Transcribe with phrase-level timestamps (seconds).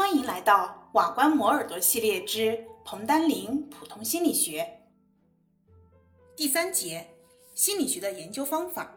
[0.00, 4.66] 欢迎来到瓦官磨耳朵系列之彭丹林普通心理学
[6.34, 7.06] 第三节：
[7.54, 8.94] 心理学的研究方法。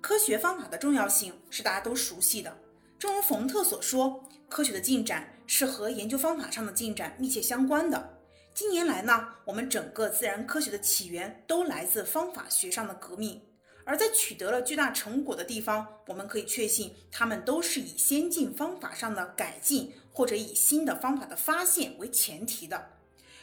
[0.00, 2.52] 科学方法的重要性是大家都熟悉的。
[2.98, 8.18] 正如冯特所说，科学的进展是和研究方法上的进展密切相关的。
[8.52, 13.40] 近年来呢，我们整个自然科学的起源都来自方法学上的革命。
[13.90, 22.90] 而在取得了巨大成果的地方，我们可以确信，他们都是以先进方法上的改进，或者以新的方法的发现为前提的。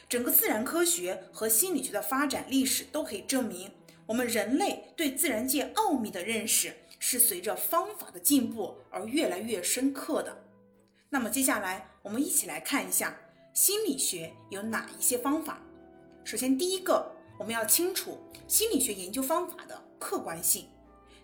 [0.08, 3.70] 整个自然科学和心理学的发展历史都可以证明，
[4.06, 10.44] 我们人类对自然界奥秘的认识是随着方法的进步而越来越深刻的。
[11.10, 13.14] 那么接下来，我们一起来看一下
[13.52, 15.60] 心理学有哪一些方法。
[16.24, 19.78] 首先，第一个，我们要清楚心理学研究方法的。
[19.98, 20.68] 客观性，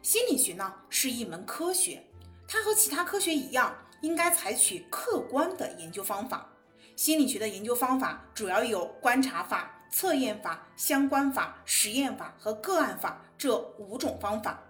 [0.02, 2.04] 心理学呢是一门科学，
[2.46, 6.50] 它和其他科学一样，应该采取客观的研究方法。
[6.96, 14.62] 心理学的研究方法主要有观察法、测验法、相关法、实验法和个案法这五种方法。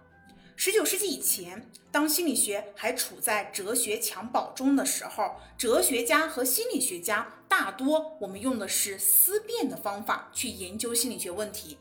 [0.57, 11.77] 十九世纪以前，当心理学还处在哲学襁褓中的时候，哲学家和心理学家大多我们用的是思辨的方法去研究心理学问题。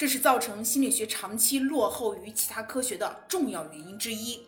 [0.00, 4.46] 这是造成心理学长期落后于其他科学的重要原因之一。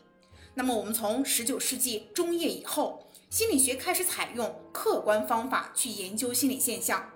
[0.55, 7.11] 那么，我们从十九世纪中叶以后，心理学开始采用客观方法去研究心理现象。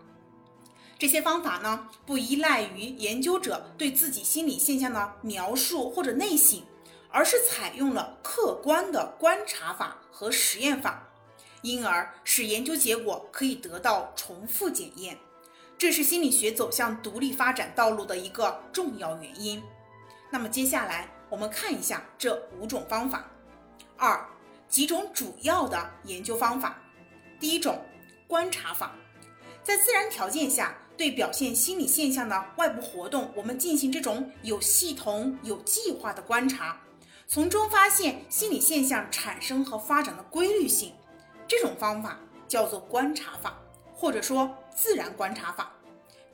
[0.98, 6.60] 这些方法呢，不依赖于研究者对自己心理现象的描述或者内省，
[7.08, 11.08] 而是采用了客观的观察法和实验法，
[11.62, 15.16] 因而使研究结果可以得到重复检验。
[15.78, 19.62] 这是心理学走向独立发展道路的一个重要原因。
[20.30, 23.26] 那么接下来我们看一下这五种方法。
[23.98, 24.26] 二、
[24.68, 26.78] 几种主要的研究方法。
[27.38, 27.78] 第一种，
[28.26, 28.92] 观察法，
[29.62, 36.80] 在自然条件下，对表现心理现象的外部活动，我们进行这种有系统、有计划的观察，
[37.28, 40.94] 从中发现心理现象产生和发展的规律性。
[41.46, 43.58] 这种方法叫做观察法。
[43.98, 45.72] 或者说自然观察法，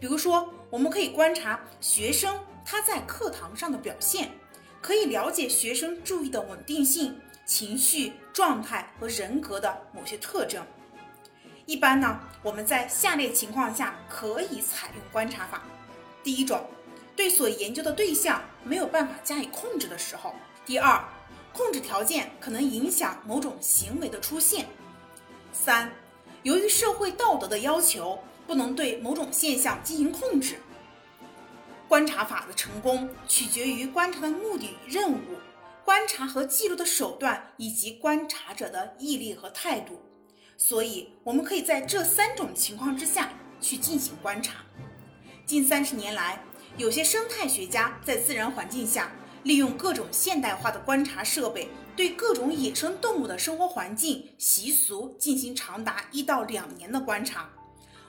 [0.01, 4.33] 比如说，我们可以观察学生他在课堂上的表现，
[4.81, 10.67] 可以了解学生注意的稳定性、情绪状态和人格的某些特征。
[11.67, 15.63] 一般呢，我们在下列情况下可以采用观察法：
[16.25, 16.69] 第一种，
[17.15, 20.33] 对所研究的对象没有办法加以控制的时候；
[20.67, 21.01] 第二，
[21.53, 24.65] 控制条件可能影响某种行为的出现；
[25.53, 25.93] 三。
[26.43, 30.57] 由于社会道德的要求，不能对某种现象进行控制。
[31.89, 35.19] 观察法的成功取决于观察的目的、任务、
[35.85, 40.01] 观察和记录的手段以及观察者的毅力和态度。
[40.57, 44.63] 所以，我们可以在这三种情况之下去进行观察。
[45.45, 46.43] 近三十年来，
[46.77, 51.69] 有些生态学家在自然环境下利用各种现代化的观察设备。
[51.95, 57.51] 对各种野生动物的生活环境、习俗进行长达一到两年的观察，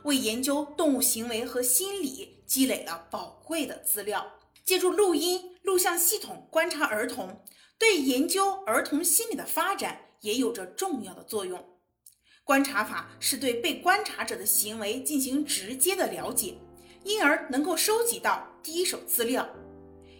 [0.03, 4.25] 为研究动物行为和心理积累了宝贵的资料。
[4.65, 7.43] 借助录音、录像系统观察儿童，
[7.77, 11.61] 对研究儿童心理的发展也有着重要的作用。
[12.45, 16.55] 观察法是对被观察者的行为进行直接的了解，
[17.03, 19.47] 因而能够收集到第一手资料。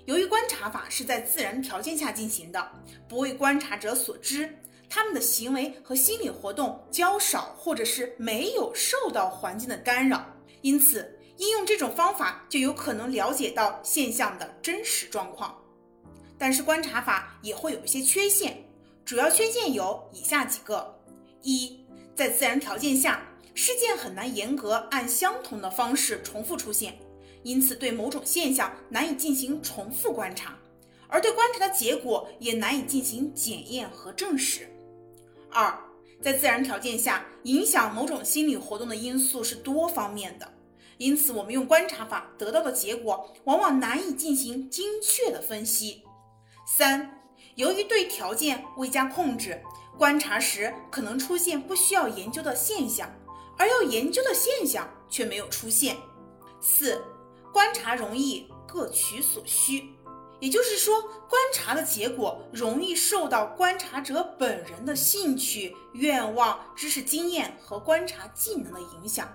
[0.05, 2.71] 由于观察法是在自然条件下进行的，
[3.07, 4.57] 不为观察者所知，
[4.95, 10.23] 他们的行为和心理活动较少，或者是没有受到环境的干扰，
[10.61, 15.57] 因此应用这种方法就有可能了解到现象的真实状况。
[16.37, 18.63] 但是观察法也会有一些缺陷，
[19.03, 20.95] 主要缺陷有以下几个：
[21.41, 21.83] 一，
[22.13, 26.99] 在自然条件下，事件很难严格按相同的方式重复出现。
[27.41, 30.55] 因此，对某种现象难以进行重复观察，
[31.07, 34.69] 而对观察的结果也难以进行检验和证实。
[35.53, 35.77] 二，
[36.21, 40.53] 在自然条件下，影响某种心理活动的因素是多方面的，
[40.97, 46.03] 因此我们用观察法得到的结果往往难以进行精确的分析。
[46.65, 47.21] 三，
[47.55, 49.61] 由于对条件未加控制，
[49.97, 53.09] 观察时可能出现不需要研究的现象，
[53.57, 55.95] 而要研究的现象却没有出现。
[56.59, 57.01] 四。
[57.51, 59.87] 观察容易各取所需，
[60.43, 69.25] 也就是说，观察的结果容易受到观察者本人的兴趣、愿望、知识经验和观察技能的影响。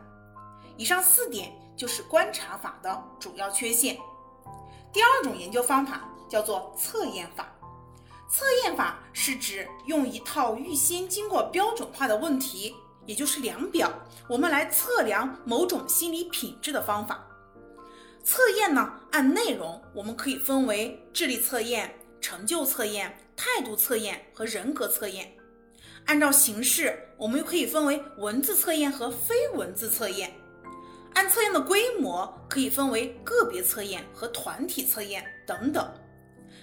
[0.76, 3.96] 以上四点就是观察法的主要缺陷。
[4.92, 7.50] 第二种研究方法叫做测验法。
[8.28, 12.74] 测验法是指用一套预先经过标准化的问题，
[13.06, 13.90] 也就是量表，
[14.28, 17.24] 我们来测量某种心理品质的方法。
[18.28, 25.24] 测验呢，按内容我们可以分为智力测验、成就测验、态度测验和人格测验；
[26.04, 30.28] 按照形式，我们又可以分为文字测验和非文字测验；
[31.14, 35.90] 按测验的规模，可以分为个别测验和团体测验等等。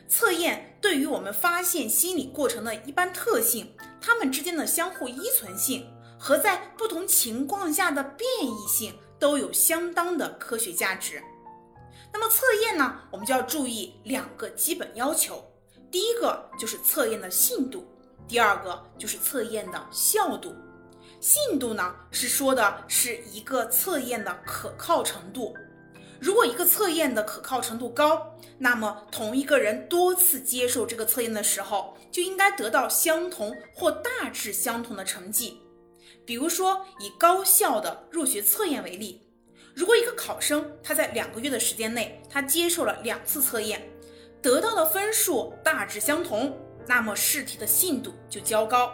[0.07, 11.19] 测验对于我们发现心理过程的一般特性、它们之间的相互依存性和在不同情况下的变异性都有相当的科学价值。
[12.17, 15.43] 那么测验呢，我们就要注意两个基本要求。
[15.91, 17.85] 第一个就是测验的信度，
[18.25, 20.55] 第二个就是测验的效度。
[21.19, 25.53] 信度呢，是说的是一个测验的可靠程度。
[26.21, 35.59] 如果一个测验的可靠程度高，那么同一个人多次接受这个测验的时候，就应该得到相同或大致相同的成绩。
[36.25, 39.21] 比如说，以高校的入学测验为例。
[39.75, 43.85] 如果一个考生他在两个月的时间内，他接受了两次测验，
[44.41, 46.57] 得到的分数大致相同，
[46.87, 48.93] 那么试题的信度就较高。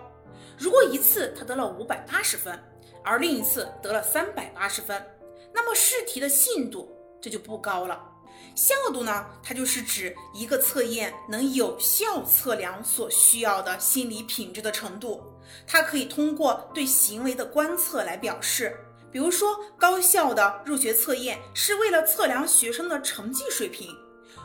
[0.58, 2.60] 如果一次他得了五百八十分，
[3.04, 5.06] 而另一次得了三百八十分，
[5.54, 6.92] 那么试题的信度
[7.22, 8.08] 这就不高了。
[8.56, 15.22] 效度呢，它就是指一个测验能有效测量所需要的心理品质的程度，
[15.68, 18.76] 它可以通过对行为的观测来表示。
[19.12, 23.90] 比如说，高校的入学测验是为了测量学生的成绩水平。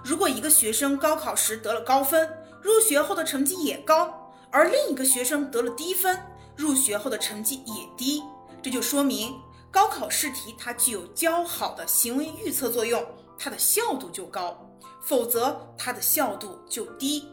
[0.04, 2.28] 如果一个学生高考时得了高分，
[2.60, 4.08] 入学后的成绩也高；
[4.50, 6.20] 而另一个学生得了低分，
[6.56, 8.22] 入学后的成绩也低，
[8.62, 9.34] 这就说明
[9.70, 13.04] 高考试题它具有较好的行为预测作用，
[13.38, 14.56] 它的效度就高；
[15.02, 17.28] 否则，它的效度就低。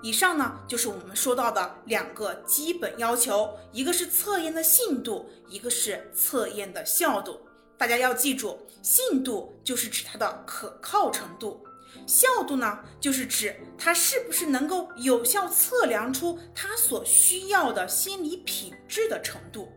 [0.00, 7.40] 以上呢，就是我们说到的两个基本要求，一个是测验的信度，一个是测验的效度。
[7.76, 11.64] 大家要记住，信度就是指它的可靠程度，
[12.06, 19.68] 效度呢，就是指它是不是能够有效测量出它所需要的心理品质的程度。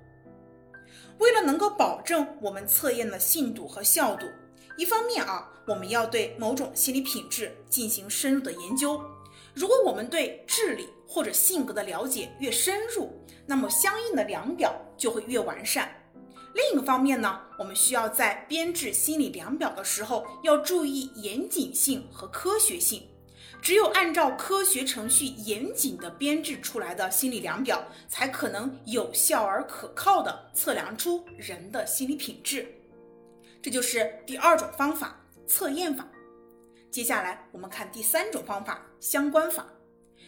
[1.18, 4.26] 为了能够保证我们测验的信度和效度，
[4.78, 9.00] 一方面啊，我们要对某种心理品质进行深入的研究。
[9.54, 13.12] 如果我们对智力或者性格的了解越深入，
[13.46, 15.90] 那么相应的量表就会越完善。
[16.54, 23.08] 另一个方面呢，我们需要在编制心理量表的时候要注意严谨性和科学性。
[23.62, 32.68] 只有按照科学程序严谨地编制出来的心理量表，才可能有效而可靠地测量出人的心理品质。
[33.62, 35.16] 这就是第二种方法——
[35.46, 36.08] 测验法。
[36.92, 39.66] 接下来我们看第三种方法，相关法。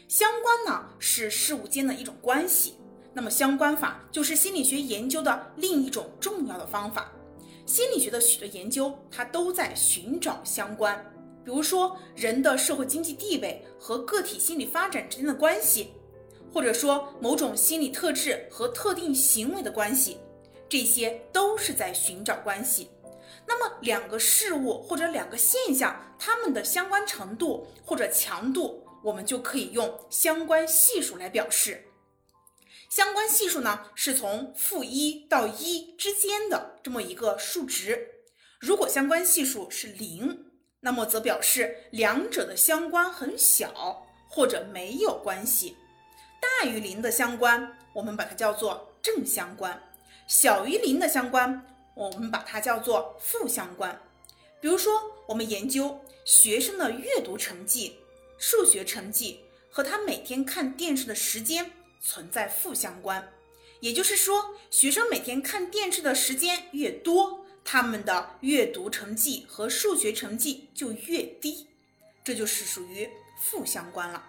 [0.07, 2.75] 相关呢是事物间的一种关系，
[3.13, 7.11] 那么相关法就是心理学研究的另一种重要的方法。
[7.65, 10.97] 心理学的许多研究，它都在寻找相关，
[11.43, 15.91] 比如说人的社会经济地位和个体心理发展之间的关系，
[16.53, 20.17] 或者说某种心理特质和特定行为的关系，
[20.69, 22.89] 这些都是在寻找关系。
[23.45, 31.85] 那么，两个事物或者两个现象，它们的相关程度或者强度，我们就可以用相关系数来表示。
[32.89, 38.09] 相关系数呢，是从负一到一之间的这么一个数值。
[38.59, 40.45] 如果相关系数是零，
[40.81, 45.75] 那么则表示两者的相关很小或者没有关系。
[46.39, 49.73] 大于零的相关，我们把它叫做正相关；
[50.27, 51.65] 小于零的相关。
[51.95, 54.01] 我们把它叫做负相关。
[54.59, 57.97] 比如说，我们研究学生的阅读成绩、
[58.37, 61.71] 数学成绩和他每天看电视的时间
[62.01, 63.31] 存在负相关，
[63.79, 71.67] 也就是说，学生每天看电视的时间越多，他们的阅读成绩和数学成绩就越低，
[72.23, 73.09] 这就是属于
[73.41, 74.25] 负相关了。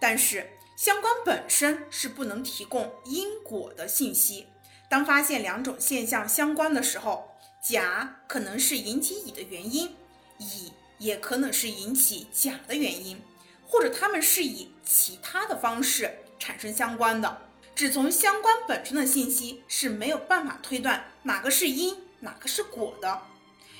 [0.00, 4.46] 但是，相关本身是不能提供因果的信息。
[4.94, 9.92] 当发现两种现象相关的时候，甲可能是引起乙的原因，
[10.38, 13.20] 乙也可能是引起甲的原因，
[13.66, 17.38] 或者他们是以其他的方式产生相关的。
[17.74, 23.20] 只从相关本身的信息是没有办法推断哪个是因，哪个是果的。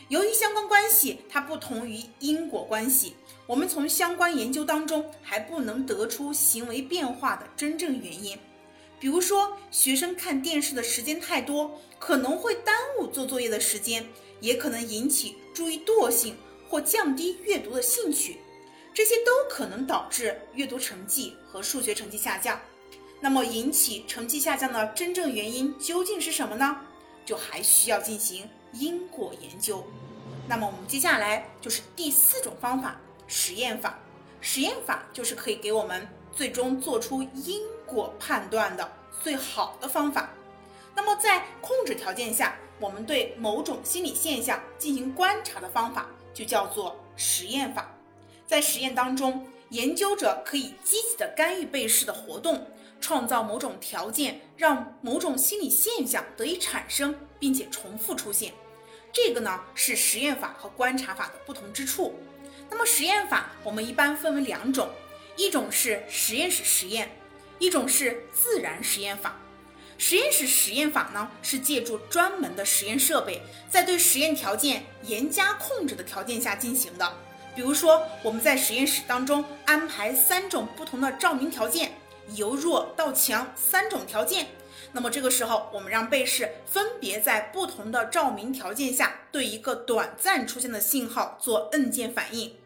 [0.09, 3.15] 由于相关关系它不同于因果关系，
[3.47, 8.37] 我们从相关研究当中还不能得出行为变化的真正原因。
[9.05, 14.09] 比如说，学生看电视的时间太多，可能会耽误做作业的时间，
[14.41, 18.39] 也可能引起注意惰性或降低阅读的兴趣，
[18.95, 22.59] 这些都可能导致阅读成绩和数学成绩下降。
[23.21, 26.81] 那么引起成绩下降的真正原因究竟是什么呢？
[27.27, 29.85] 就还需要进行因果研究。
[30.49, 33.99] 那么我们接下来就是第四种方法——实验法。
[34.41, 37.61] 实验法就是可以给我们最终做出因
[37.95, 38.91] 果判断的
[39.23, 40.29] 最好的方法。
[40.95, 47.89] 那么在控制条件下，我们对某种心理现象进行观察的方法就叫做实验法。
[48.47, 52.67] 在实验当中，研究者可以积极的干预被试的活动。
[53.01, 58.55] 创造某种条件，让某种心理现象得以产生，并且重复出现。
[59.13, 62.15] 这个呢是实验法和观察法的不同之处。
[62.71, 64.89] 那么实验法我们一般分为两种，
[65.37, 67.11] 一种是实验室实验，
[67.65, 69.37] 一种是自然实验法。
[69.97, 77.13] 实验室实验法呢是借助专门的实验设备，在对实验条件严加控制的条件下进行的。
[77.55, 81.93] 比如说，我们在实验室当中安排三种不同的照明条件。
[82.37, 84.47] 由弱到强三种条件，
[84.93, 92.57] 那么这个时候，我们让被试分别在不同的照明条件下，对一个短暂出现的信号做摁键反应，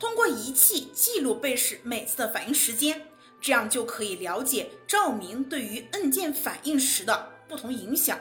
[0.00, 3.02] 通过仪器记录被试每次的反应时间，
[3.42, 8.18] 这样就可以了解照明对于摁键反应时的不同影响。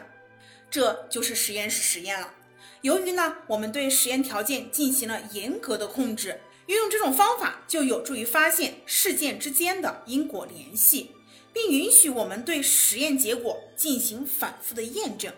[0.69, 2.33] 这就是实验室实验了。
[2.81, 6.41] 由于呢，我们对实验条件进行了严格的控制。
[6.67, 11.11] 运用这种方法，就有助于发现事件之间的因果联系，
[11.51, 15.33] 并允许我们对实验结果进行反复的验证。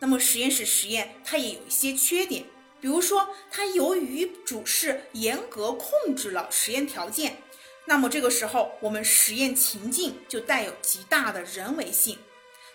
[0.00, 2.44] 那么，实验室实验它也有一些缺点，
[2.80, 7.36] 比如说，它由于主试严格控制了实验条件，
[7.88, 12.18] 那么这个时候我们实验情境就带有极大的人为性。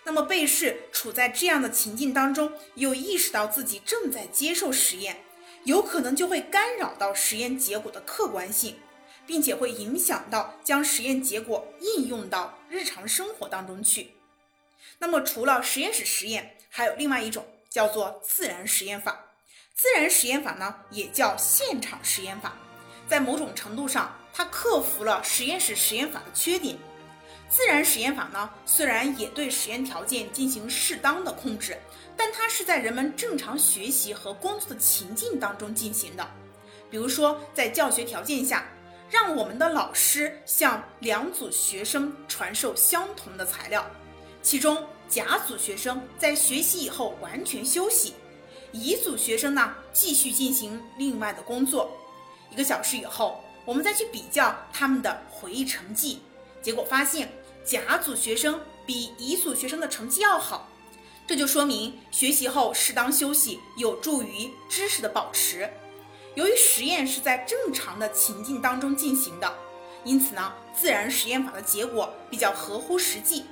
[0.02, 5.24] 那么，被试处在这样的情境当中，又意识到自己正在接受实验。
[5.62, 8.76] 有可能就会干扰到实验结果的客观性，
[9.24, 14.14] 并且会影响到将实验结果应用到日常生活当中去。
[14.98, 19.24] 那么，除了实验室实验，还有另外一种叫做自然实验法。
[19.74, 22.58] 自然实验法呢，也叫现场实验法，
[23.08, 26.76] 在某种程度上，它克服了实验室实验法的缺点。
[27.48, 31.78] 自然实验法呢，虽然也对实验条件进行适当的控制。
[32.16, 36.24] 但它是在人们正常学习和工作的情境当中进行的，
[36.88, 38.68] 比如说在教学条件下，
[39.10, 43.84] 让我们的老师向两组学生传授相同的材料，
[44.42, 48.14] 其中甲组学生在学习以后完全休息，
[48.70, 51.90] 乙组学生呢继续进行另外的工作。
[52.48, 56.20] 一个小时以后，我们再去比较他们的回忆成绩，
[56.60, 57.32] 结果发现
[57.64, 60.68] 甲组学生比乙组学生的成绩要好。
[61.26, 65.70] 这就说明学习后适当休息有助于知识的保持。
[66.34, 69.50] 由于实验是在正常的情境当中进行的，
[70.04, 73.46] 因此呢，自然实验法的结果比较合乎实际。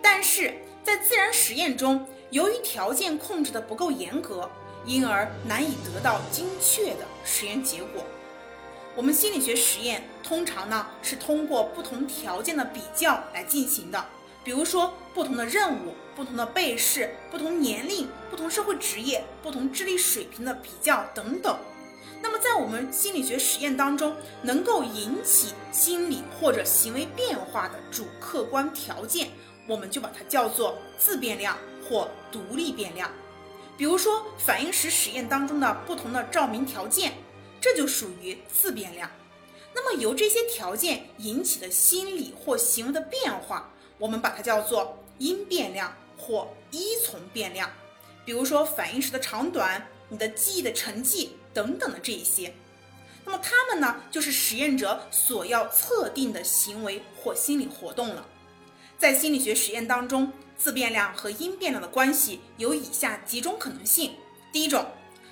[0.00, 4.48] 但是在自然实验中，由于条件控制的不够严格，
[4.86, 8.02] 因而难以得到精确的实验结果。
[8.98, 14.04] 我们心理学实验通常呢是通过不同条件的比较来进行的。
[14.42, 21.56] 比如说，不同的任务、不同的被试、不同年龄、不同社会职业、不同智力水平的比较等等。
[22.20, 29.28] 那么，在我们心理学实验当中，能够引起心理或者行为变化的主客观条件，
[29.68, 31.56] 我们就把它叫做自变量
[31.88, 33.08] 或独立变量。
[33.76, 37.12] 比如说，反应时实验当中的不同的照明条件，
[37.60, 39.10] 这就属于自变量。
[39.74, 43.72] 那么，由这些条件引起的心理或行为的变化。
[43.98, 47.68] 我们把它叫做因变量或依从变量，
[48.24, 52.54] 比如说反应时的长短、你的记忆的成绩等等的这一些。
[53.24, 58.24] 那么它们呢，就是实验者所要测定的行为或心理活动了。
[58.96, 64.14] 在心理学实验当中，自变量和因变量的关系有以下几种可能性：
[64.52, 64.86] 第一种，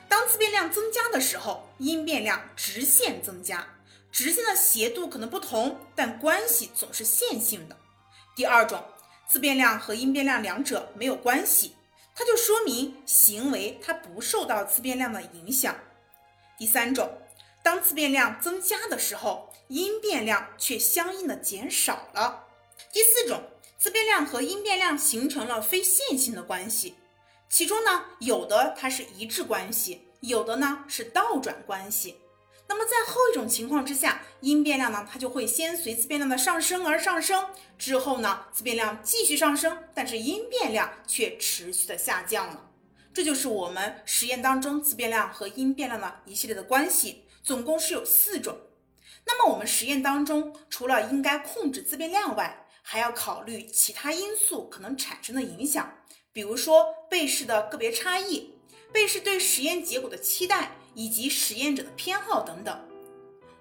[0.08, 3.66] 当自变量增加的时候，因变量直线增加，
[4.12, 7.76] 直线的斜度可能不同，但关系总是线性的。
[8.34, 8.82] 第二种，
[9.28, 11.74] 自变量和因变量两者没有关系，
[12.14, 15.74] 它就说明行为它不受到自变量的影响。
[16.58, 17.18] 第三种，
[17.62, 22.44] 当自变量增加的时候，因变量却相应的减少了。
[22.92, 23.42] 第四种，
[23.76, 26.94] 自变量和因变量形成了非线性的关系，
[27.56, 32.16] 其中呢，有的它是一致关系，有的呢是倒转关系。
[32.68, 37.48] 那么在后一种情况之下，因变量呢，它就会先随自变量的上升而上升，
[37.78, 42.62] 之后呢，自变量继续上升，但是因变量却持续的下降了。
[43.14, 48.54] 这就是我们实验当中自变量和因变量的一系列的关系，总共是有四种。
[49.24, 55.90] 那么我们实验当中，除了应该控制自变量外，还要考虑其他因素可能产生的影响，
[56.36, 58.52] 比如说被试的个别差异、
[58.92, 62.78] 被试对实验结果的期待以及实验者的偏好等等。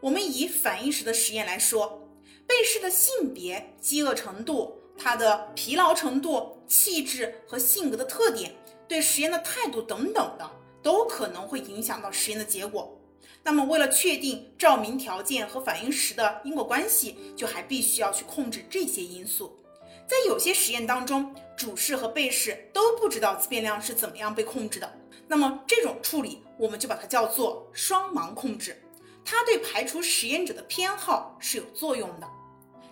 [0.01, 2.05] 我们以反应时的实验来说，
[2.45, 8.53] 被试的性别、饥饿程度、他的疲劳程度、气质和性格的特点、
[8.89, 10.51] 对实验的态度等等的，
[10.83, 12.93] 都可能会影响到实验的结果。
[13.41, 19.57] 那么，为了确定照明条件和反应时的因果关系，就还必须要去控制这些因素。
[20.05, 24.91] 在有些实验当中，主试和被试都不知道自变量是怎么样被控制的，
[25.27, 28.83] 那么这种处理我们就把它叫做双盲控制，
[29.23, 32.27] 它对排除实验者的偏好是有作用的。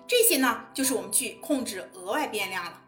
[0.08, 2.82] 这些呢，就是我们去控制额外变量了。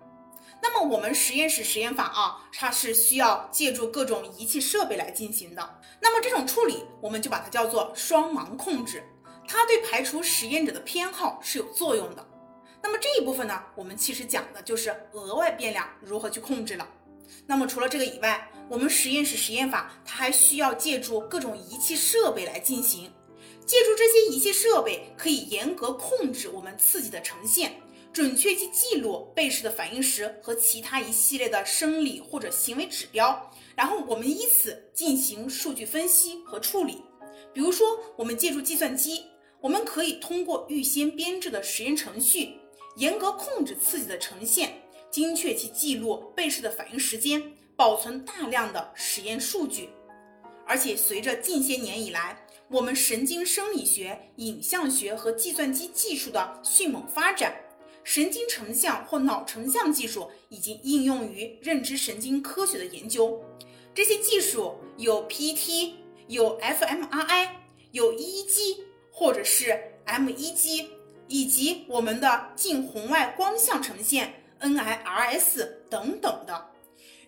[0.62, 5.79] 那么我们实验室实验法啊，它是需要借助各种仪器设备来进行的。
[6.01, 9.03] 那么这种处理，我们就把它叫做双盲控制，
[9.48, 12.25] 它对排除实验者的偏好是有作用的。
[12.86, 16.88] 那么这一部分呢，我们其实讲的就是额外变量如何去控制了。
[17.48, 23.12] 那么除了这个以外，我们实验室实验法它还需要借助各种仪器设备来进行。
[23.65, 27.74] 借助这些仪器设备，可以严格控制我们刺激的呈现。
[28.13, 37.01] 准确去记录被试的反应时和其他一系列的生理或者行为指标，然后我们以此进行数据分析和处理。
[37.51, 39.24] 比如说，我们借助计算机，
[39.60, 42.60] 我们可以通过预先编制的实验程序，
[42.96, 47.42] 严格控制刺激的呈现，精确其记录被试的反应时间，
[47.75, 49.90] 保存大量的实验数据。
[50.66, 57.56] 而且，随着近些年以来，我们神经生理学、影像学和计算机技术的迅猛发展。
[58.04, 63.44] 神经成像或脑成像技术已经应用于认知神经科学的研究。
[63.94, 65.94] 这些技术有 PET，
[66.28, 67.50] 有 fMRI，
[67.92, 68.78] 有 EEG
[69.12, 70.86] 或者是 MEG，
[71.27, 76.69] 以及我们的近红外光像呈现 NIRS 等等的。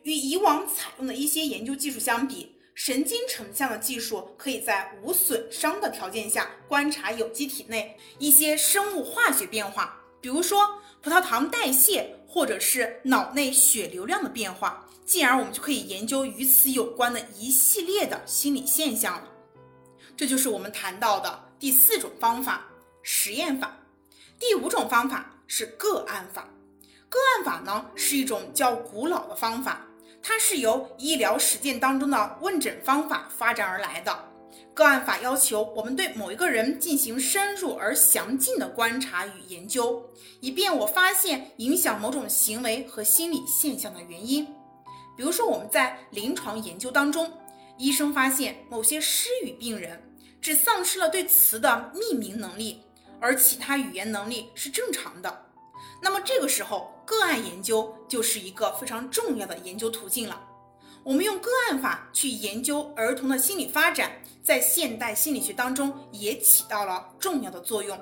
[0.03, 10.01] 与以往采用的一些研究技术相比，神经成像的技术可以在无损伤的条件下观察有机体内一些生物化学变化。
[10.21, 19.27] 比如说葡萄糖代谢，或者是脑内血流量的变化，进而我们就可以研究与此有关的一系列的心理现象了。
[20.15, 22.65] 这就是我们谈到的第四种方法——
[23.03, 23.77] 实验法。
[24.39, 26.47] 第五种方法是个案法。
[27.09, 29.85] 个案法呢是一种较古老的方法，
[30.21, 34.25] 它是由医疗实践当中的问诊方法发展而来的。
[34.73, 40.03] 个案法要求我们对某一个人进行深入而详尽的观察与研究，
[40.39, 44.45] 以便我发现影响某种行为和心理现象的原因。
[45.15, 47.31] 比如说，我们在临床研究当中，
[47.77, 49.99] 医生发现某些失语病人
[50.39, 52.83] 只丧失了对词的命名能力，
[53.19, 55.45] 而其他语言能力是正常的。
[56.01, 60.41] 那么这个时候，个案研究就是一个非常重要的研究途径了。
[61.03, 64.11] 我们用个案法去研究儿童的心理发展，
[64.43, 67.97] 在现代心理学当中也起到了重要的作用。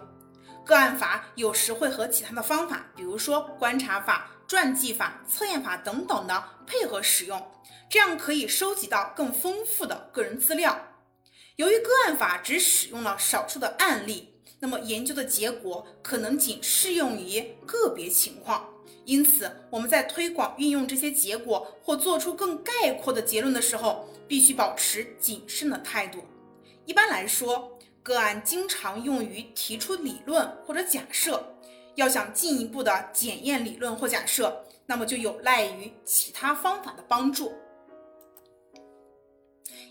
[0.65, 7.51] 个案法有时会和其他的方法，比如说观察法、传记法、测验法等等的配合使用，
[7.87, 10.75] 这样可以收集到更丰富的个人资料。
[11.57, 18.69] 由于个案法只使用了少数的案例，那么研究的结果可能仅适用于个别情况。
[19.05, 26.23] 因此，我们在推广运用这些结果或做出更概括的结论的时候，必须保持谨慎的态度。
[26.85, 31.51] 一般来说，个案经常用于提出理论或者假设。
[31.95, 37.53] 要想进一步的检验理论或假设，那么就有赖于其他方法的帮助。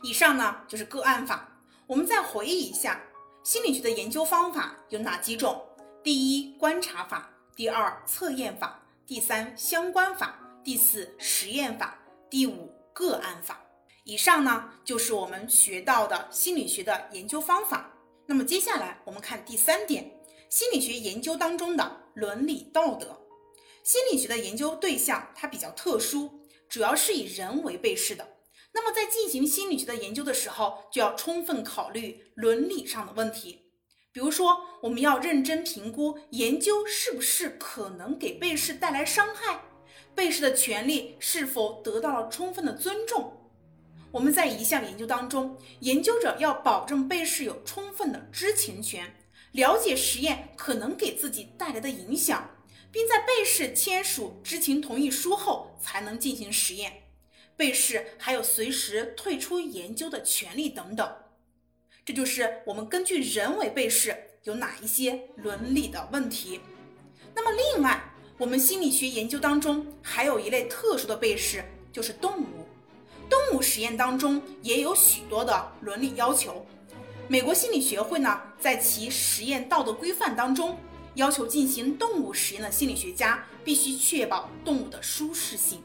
[0.03, 1.49] 以上呢就是个案法。
[1.87, 3.01] 我们再回忆一下，
[3.45, 5.63] 心理学的研究方法有哪几种？
[6.03, 8.83] 第一，观察法；第二，测验法。
[9.07, 10.29] 第三，相关法；
[10.65, 11.89] 第四，实验法；
[12.31, 13.61] 第五，个案法。
[14.05, 17.93] 以上呢，就是我们学到的心理学的研究方法。
[18.25, 20.11] 那么接下来我们看第三点，
[20.49, 23.21] 心理学研究当中的伦理道德。
[23.83, 26.31] 心理学的研究对象它比较特殊，
[26.67, 28.27] 主要是以人为被试的。
[28.75, 33.63] 那么在进行心理学的研究的时候，就要充分考虑伦理上的问题。
[34.13, 39.63] 比如说，我们要认真评估研究是不是可能给被试带来伤害，
[40.15, 43.33] 被试的权利是否得到了充分的尊重。
[44.13, 49.13] 我们在一项研究当中，研究者要保证被试有充分的知情权，
[49.51, 52.49] 了解实验可能给自己带来的影响，
[52.93, 56.93] 并在被试签署知情同意书后才能进行实验。
[57.57, 61.17] 被试还有随时退出研究的权利等等。
[62.05, 66.61] 这就是我们根据人为被试有哪一些伦理的问题。
[67.35, 72.67] 那么，另外，我们心理学研究当中还有一类特殊的被试，就是动物。
[73.31, 76.67] 动物实验当中也有许多的伦理要求。
[77.27, 80.79] 美国心理学会呢，在其实验道德规范当中，
[81.15, 85.83] 要求进行动物实验的心理学家必须确保动物的舒适性，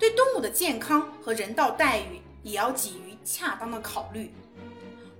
[0.00, 4.32] 对动物的健康和人道待遇也要给予恰当的考虑。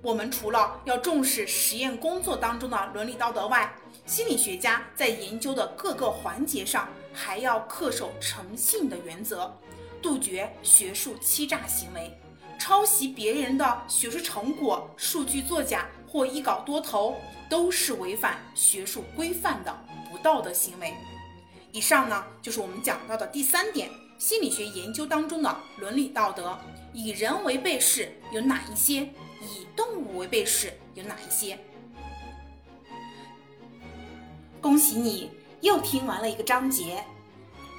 [0.01, 3.71] 我们除了要重视实验工作当中的伦理道德外，
[4.07, 9.55] 心理学家在研究的各个环节上还要恪守诚信的原则，
[10.01, 12.11] 杜绝学术欺诈行为。
[12.57, 17.15] 抄袭别人的学术成果、数据作假或一稿多投，
[17.47, 19.75] 都是违反学术规范的
[20.11, 20.91] 不道德行为。
[21.71, 23.89] 以上呢，就是我们讲到的第三点：
[24.21, 26.55] 心理学研究当中的伦理道德。
[26.93, 29.01] 以人为被试有哪一些？
[29.41, 31.57] 以动物为被试有哪一些？
[34.61, 35.31] 恭喜你
[35.61, 37.03] 又听完了一个章节，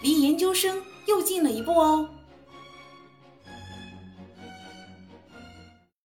[0.02, 2.11] 离研究生又近了一步哦。